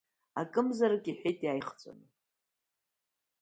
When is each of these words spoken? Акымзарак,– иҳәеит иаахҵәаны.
Акымзарак,– 0.41 1.05
иҳәеит 1.09 1.39
иаахҵәаны. 1.43 2.05